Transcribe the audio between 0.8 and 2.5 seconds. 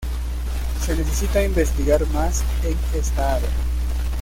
Se necesita investigar más